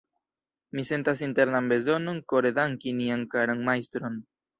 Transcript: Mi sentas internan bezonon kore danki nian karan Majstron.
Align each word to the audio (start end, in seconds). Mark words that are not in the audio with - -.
Mi 0.77 0.85
sentas 0.89 1.19
internan 1.27 1.67
bezonon 1.71 2.21
kore 2.33 2.51
danki 2.61 2.95
nian 3.03 3.27
karan 3.35 3.63
Majstron. 3.69 4.19